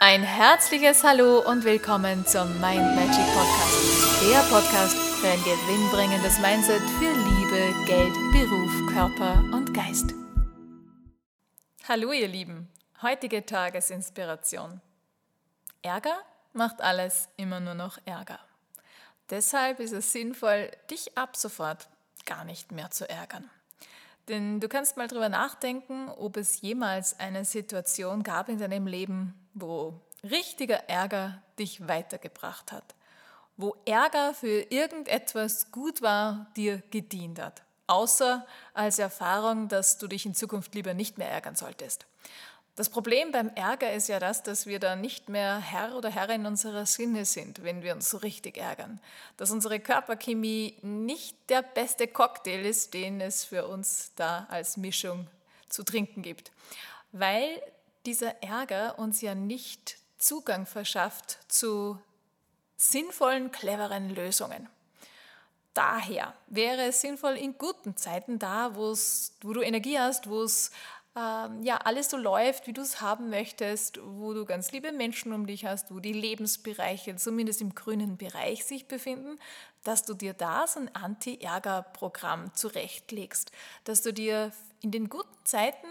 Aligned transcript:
Ein 0.00 0.22
herzliches 0.22 1.02
Hallo 1.02 1.40
und 1.40 1.64
willkommen 1.64 2.24
zum 2.24 2.48
Mind 2.60 2.94
Magic 2.94 3.26
Podcast. 3.34 4.22
Der 4.30 4.38
Podcast 4.48 4.96
für 4.96 5.26
ein 5.26 5.42
gewinnbringendes 5.42 6.38
Mindset 6.38 6.82
für 7.00 7.10
Liebe, 7.10 7.84
Geld, 7.84 8.14
Beruf, 8.30 8.92
Körper 8.92 9.42
und 9.52 9.74
Geist. 9.74 10.14
Hallo 11.88 12.12
ihr 12.12 12.28
Lieben, 12.28 12.68
heutige 13.02 13.44
Tagesinspiration. 13.44 14.80
Ärger 15.82 16.16
macht 16.52 16.80
alles 16.80 17.28
immer 17.36 17.58
nur 17.58 17.74
noch 17.74 17.98
Ärger. 18.04 18.38
Deshalb 19.30 19.80
ist 19.80 19.92
es 19.92 20.12
sinnvoll, 20.12 20.70
dich 20.92 21.18
ab 21.18 21.36
sofort 21.36 21.88
gar 22.24 22.44
nicht 22.44 22.70
mehr 22.70 22.92
zu 22.92 23.08
ärgern. 23.10 23.50
Denn 24.28 24.60
du 24.60 24.68
kannst 24.68 24.96
mal 24.96 25.08
drüber 25.08 25.28
nachdenken, 25.28 26.08
ob 26.08 26.36
es 26.36 26.60
jemals 26.60 27.18
eine 27.18 27.44
Situation 27.44 28.22
gab 28.22 28.48
in 28.48 28.58
deinem 28.58 28.86
Leben, 28.86 29.34
wo 29.60 30.00
richtiger 30.22 30.88
Ärger 30.88 31.42
dich 31.58 31.86
weitergebracht 31.86 32.72
hat, 32.72 32.94
wo 33.56 33.76
Ärger 33.84 34.34
für 34.34 34.70
irgendetwas 34.70 35.72
gut 35.72 36.02
war, 36.02 36.46
dir 36.56 36.82
gedient 36.90 37.40
hat, 37.40 37.62
außer 37.86 38.46
als 38.74 38.98
Erfahrung, 38.98 39.68
dass 39.68 39.98
du 39.98 40.06
dich 40.06 40.26
in 40.26 40.34
Zukunft 40.34 40.74
lieber 40.74 40.94
nicht 40.94 41.18
mehr 41.18 41.30
ärgern 41.30 41.56
solltest. 41.56 42.06
Das 42.78 42.90
Problem 42.90 43.32
beim 43.32 43.48
Ärger 43.56 43.92
ist 43.92 44.08
ja 44.08 44.20
das, 44.20 44.44
dass 44.44 44.66
wir 44.66 44.78
da 44.78 44.94
nicht 44.94 45.28
mehr 45.28 45.58
Herr 45.58 45.96
oder 45.96 46.10
Herrin 46.10 46.46
unserer 46.46 46.86
Sinne 46.86 47.24
sind, 47.24 47.64
wenn 47.64 47.82
wir 47.82 47.92
uns 47.92 48.08
so 48.08 48.18
richtig 48.18 48.56
ärgern. 48.56 49.00
Dass 49.36 49.50
unsere 49.50 49.80
Körperchemie 49.80 50.76
nicht 50.82 51.36
der 51.50 51.62
beste 51.62 52.06
Cocktail 52.06 52.64
ist, 52.64 52.94
den 52.94 53.20
es 53.20 53.44
für 53.44 53.66
uns 53.66 54.12
da 54.14 54.46
als 54.48 54.76
Mischung 54.76 55.26
zu 55.68 55.82
trinken 55.82 56.22
gibt. 56.22 56.52
Weil 57.10 57.60
dieser 58.06 58.42
Ärger 58.42 58.98
uns 58.98 59.20
ja 59.20 59.34
nicht 59.34 59.98
Zugang 60.18 60.66
verschafft 60.66 61.38
zu 61.48 61.98
sinnvollen, 62.76 63.50
cleveren 63.50 64.10
Lösungen. 64.10 64.68
Daher 65.74 66.34
wäre 66.48 66.86
es 66.86 67.00
sinnvoll 67.00 67.36
in 67.36 67.56
guten 67.56 67.96
Zeiten 67.96 68.38
da, 68.38 68.74
wo 68.74 68.94
du 69.52 69.60
Energie 69.60 69.98
hast, 69.98 70.28
wo 70.28 70.42
es 70.42 70.72
ähm, 71.16 71.62
ja 71.62 71.76
alles 71.78 72.10
so 72.10 72.16
läuft, 72.16 72.66
wie 72.66 72.72
du 72.72 72.82
es 72.82 73.00
haben 73.00 73.30
möchtest, 73.30 74.00
wo 74.02 74.34
du 74.34 74.44
ganz 74.44 74.72
liebe 74.72 74.92
Menschen 74.92 75.32
um 75.32 75.46
dich 75.46 75.64
hast, 75.64 75.92
wo 75.92 76.00
die 76.00 76.12
Lebensbereiche 76.12 77.16
zumindest 77.16 77.60
im 77.60 77.74
grünen 77.74 78.16
Bereich 78.16 78.64
sich 78.64 78.86
befinden, 78.86 79.38
dass 79.84 80.04
du 80.04 80.14
dir 80.14 80.34
da 80.34 80.66
so 80.66 80.80
ein 80.80 80.94
Anti-Ärger-Programm 80.94 82.54
zurechtlegst, 82.54 83.52
dass 83.84 84.02
du 84.02 84.12
dir 84.12 84.52
in 84.80 84.90
den 84.90 85.08
guten 85.08 85.44
Zeiten 85.44 85.86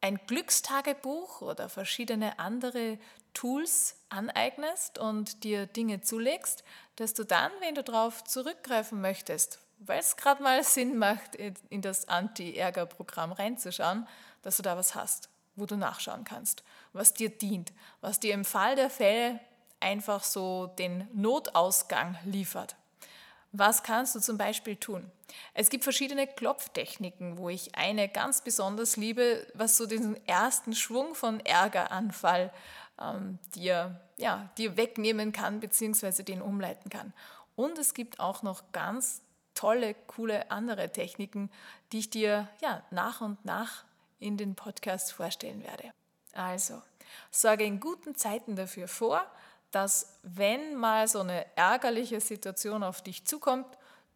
ein 0.00 0.18
Glückstagebuch 0.26 1.42
oder 1.42 1.68
verschiedene 1.68 2.38
andere 2.38 2.98
Tools 3.34 3.96
aneignest 4.08 4.98
und 4.98 5.44
dir 5.44 5.66
Dinge 5.66 6.00
zulegst, 6.00 6.64
dass 6.96 7.14
du 7.14 7.24
dann, 7.24 7.52
wenn 7.60 7.74
du 7.74 7.84
darauf 7.84 8.24
zurückgreifen 8.24 9.00
möchtest, 9.00 9.60
weil 9.78 10.00
es 10.00 10.16
gerade 10.16 10.42
mal 10.42 10.64
Sinn 10.64 10.98
macht, 10.98 11.36
in 11.36 11.82
das 11.82 12.08
Anti-Ärger-Programm 12.08 13.32
reinzuschauen, 13.32 14.06
dass 14.42 14.56
du 14.56 14.62
da 14.62 14.76
was 14.76 14.94
hast, 14.94 15.28
wo 15.56 15.66
du 15.66 15.76
nachschauen 15.76 16.24
kannst, 16.24 16.64
was 16.92 17.14
dir 17.14 17.30
dient, 17.30 17.72
was 18.00 18.20
dir 18.20 18.34
im 18.34 18.44
Fall 18.44 18.76
der 18.76 18.90
Fälle 18.90 19.40
einfach 19.80 20.24
so 20.24 20.66
den 20.66 21.08
Notausgang 21.12 22.18
liefert. 22.24 22.76
Was 23.52 23.82
kannst 23.82 24.14
du 24.14 24.20
zum 24.20 24.38
Beispiel 24.38 24.76
tun? 24.76 25.10
Es 25.54 25.70
gibt 25.70 25.84
verschiedene 25.84 26.26
Klopftechniken, 26.26 27.36
wo 27.36 27.48
ich 27.48 27.74
eine 27.74 28.08
ganz 28.08 28.42
besonders 28.42 28.96
liebe, 28.96 29.46
was 29.54 29.76
so 29.76 29.86
diesen 29.86 30.24
ersten 30.26 30.74
Schwung 30.74 31.14
von 31.14 31.40
Ärgeranfall 31.40 32.52
ähm, 33.00 33.38
dir, 33.54 34.00
ja, 34.16 34.50
dir 34.56 34.76
wegnehmen 34.76 35.32
kann, 35.32 35.60
beziehungsweise 35.60 36.22
den 36.22 36.42
umleiten 36.42 36.90
kann. 36.90 37.12
Und 37.56 37.78
es 37.78 37.94
gibt 37.94 38.20
auch 38.20 38.42
noch 38.42 38.72
ganz 38.72 39.22
tolle, 39.54 39.94
coole 40.06 40.50
andere 40.50 40.90
Techniken, 40.90 41.50
die 41.92 41.98
ich 41.98 42.10
dir 42.10 42.48
ja, 42.60 42.82
nach 42.90 43.20
und 43.20 43.44
nach 43.44 43.84
in 44.18 44.36
den 44.36 44.54
Podcast 44.54 45.12
vorstellen 45.12 45.62
werde. 45.64 45.92
Also, 46.32 46.80
sorge 47.30 47.64
in 47.64 47.80
guten 47.80 48.14
Zeiten 48.14 48.54
dafür 48.54 48.86
vor, 48.86 49.26
dass 49.70 50.18
wenn 50.22 50.76
mal 50.76 51.08
so 51.08 51.20
eine 51.20 51.44
ärgerliche 51.56 52.20
Situation 52.20 52.82
auf 52.82 53.02
dich 53.02 53.24
zukommt, 53.24 53.66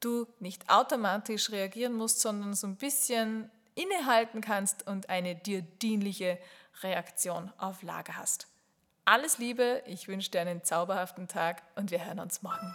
du 0.00 0.26
nicht 0.40 0.68
automatisch 0.70 1.50
reagieren 1.50 1.94
musst, 1.94 2.20
sondern 2.20 2.54
so 2.54 2.66
ein 2.66 2.76
bisschen 2.76 3.50
innehalten 3.74 4.40
kannst 4.40 4.86
und 4.86 5.08
eine 5.08 5.34
dir 5.34 5.62
dienliche 5.62 6.38
Reaktion 6.82 7.52
auf 7.58 7.82
Lager 7.82 8.16
hast. 8.16 8.46
Alles 9.04 9.38
Liebe, 9.38 9.82
ich 9.86 10.06
wünsche 10.08 10.30
dir 10.30 10.40
einen 10.42 10.62
zauberhaften 10.62 11.28
Tag 11.28 11.62
und 11.76 11.90
wir 11.90 12.04
hören 12.04 12.20
uns 12.20 12.42
morgen. 12.42 12.74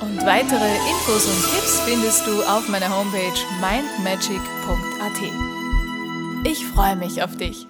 Und 0.00 0.24
weitere 0.24 0.76
Infos 0.90 1.26
und 1.26 1.52
Tipps 1.52 1.80
findest 1.80 2.26
du 2.26 2.42
auf 2.42 2.68
meiner 2.68 2.88
Homepage 2.88 3.38
mindmagic.at. 3.60 5.20
Ich 6.46 6.66
freue 6.66 6.96
mich 6.96 7.22
auf 7.22 7.36
dich. 7.36 7.66